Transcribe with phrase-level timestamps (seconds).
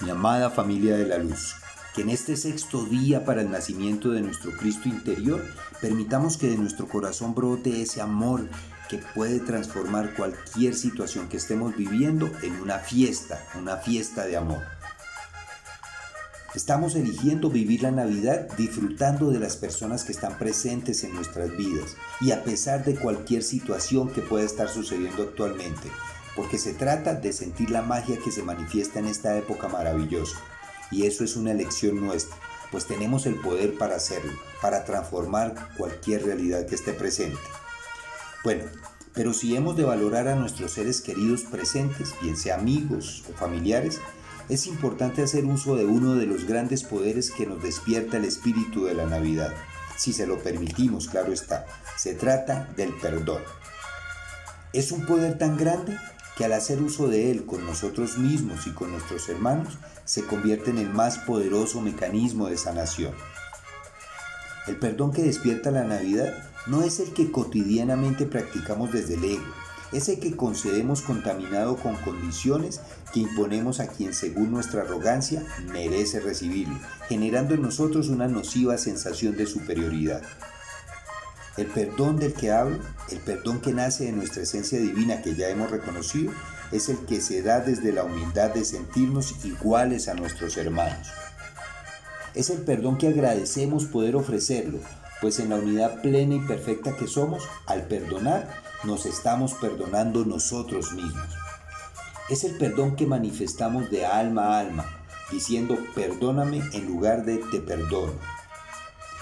[0.00, 1.54] mi amada familia de la luz,
[1.94, 5.44] que en este sexto día para el nacimiento de nuestro Cristo interior,
[5.80, 8.48] permitamos que de nuestro corazón brote ese amor
[8.88, 14.62] que puede transformar cualquier situación que estemos viviendo en una fiesta, una fiesta de amor.
[16.54, 21.96] Estamos eligiendo vivir la Navidad disfrutando de las personas que están presentes en nuestras vidas
[22.20, 25.90] y a pesar de cualquier situación que pueda estar sucediendo actualmente,
[26.38, 30.38] porque se trata de sentir la magia que se manifiesta en esta época maravillosa.
[30.88, 32.36] Y eso es una elección nuestra,
[32.70, 34.30] pues tenemos el poder para hacerlo,
[34.62, 37.40] para transformar cualquier realidad que esté presente.
[38.44, 38.62] Bueno,
[39.14, 44.00] pero si hemos de valorar a nuestros seres queridos presentes, bien sea amigos o familiares,
[44.48, 48.84] es importante hacer uso de uno de los grandes poderes que nos despierta el espíritu
[48.84, 49.52] de la Navidad.
[49.96, 51.66] Si se lo permitimos, claro está,
[51.96, 53.42] se trata del perdón.
[54.72, 55.98] Es un poder tan grande
[56.38, 60.70] que al hacer uso de él con nosotros mismos y con nuestros hermanos, se convierte
[60.70, 63.12] en el más poderoso mecanismo de sanación.
[64.68, 66.32] El perdón que despierta la Navidad
[66.68, 69.52] no es el que cotidianamente practicamos desde el ego,
[69.90, 76.20] es el que concedemos contaminado con condiciones que imponemos a quien según nuestra arrogancia merece
[76.20, 76.78] recibirlo,
[77.08, 80.22] generando en nosotros una nociva sensación de superioridad.
[81.58, 82.78] El perdón del que hablo,
[83.10, 86.32] el perdón que nace de nuestra esencia divina que ya hemos reconocido,
[86.70, 91.08] es el que se da desde la humildad de sentirnos iguales a nuestros hermanos.
[92.36, 94.78] Es el perdón que agradecemos poder ofrecerlo,
[95.20, 98.48] pues en la unidad plena y perfecta que somos, al perdonar,
[98.84, 101.26] nos estamos perdonando nosotros mismos.
[102.30, 104.86] Es el perdón que manifestamos de alma a alma,
[105.32, 108.37] diciendo perdóname en lugar de te perdono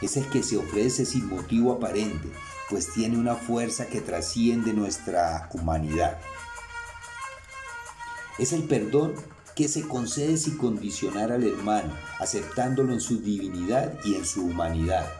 [0.00, 2.28] es el que se ofrece sin motivo aparente,
[2.68, 6.18] pues tiene una fuerza que trasciende nuestra humanidad.
[8.38, 9.14] Es el perdón
[9.56, 15.10] que se concede sin condicionar al hermano, aceptándolo en su divinidad y en su humanidad.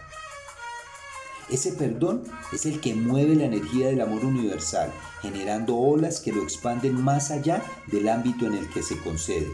[1.50, 6.43] Ese perdón es el que mueve la energía del amor universal, generando olas que lo
[6.43, 9.49] expanden más allá del ámbito en el que se concede.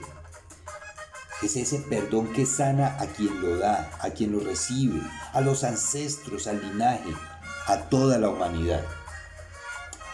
[1.44, 4.98] Es ese perdón que sana a quien lo da, a quien lo recibe,
[5.34, 7.12] a los ancestros, al linaje,
[7.66, 8.82] a toda la humanidad.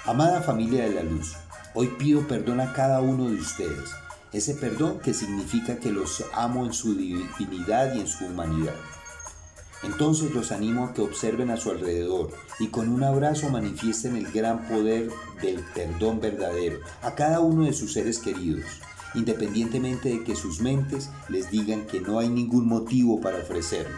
[0.06, 1.36] Amada familia de la luz,
[1.72, 3.90] hoy pido perdón a cada uno de ustedes.
[4.32, 8.74] Ese perdón que significa que los amo en su divinidad y en su humanidad.
[9.84, 14.32] Entonces los animo a que observen a su alrededor y con un abrazo manifiesten el
[14.32, 18.64] gran poder del perdón verdadero a cada uno de sus seres queridos
[19.15, 23.97] independientemente de que sus mentes les digan que no hay ningún motivo para ofrecerlo.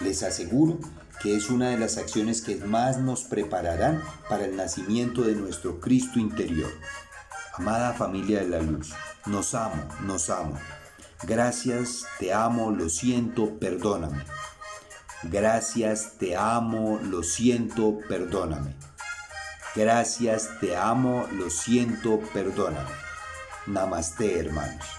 [0.00, 0.78] Les aseguro
[1.20, 5.80] que es una de las acciones que más nos prepararán para el nacimiento de nuestro
[5.80, 6.70] Cristo interior.
[7.54, 8.92] Amada familia de la luz,
[9.26, 10.58] nos amo, nos amo.
[11.24, 14.24] Gracias, te amo, lo siento, perdóname.
[15.24, 18.76] Gracias, te amo, lo siento, perdóname.
[19.74, 23.07] Gracias, te amo, lo siento, perdóname.
[23.68, 24.97] Namaste, hermanos.